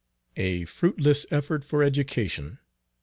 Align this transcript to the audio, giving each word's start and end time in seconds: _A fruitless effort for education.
_A 0.35 0.67
fruitless 0.67 1.27
effort 1.29 1.63
for 1.63 1.83
education. 1.83 2.57